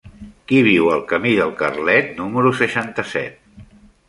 Qui 0.51 0.61
viu 0.67 0.87
al 0.93 1.03
camí 1.11 1.33
del 1.41 1.53
Carlet 1.59 2.09
número 2.23 2.53
seixanta-set? 2.63 3.73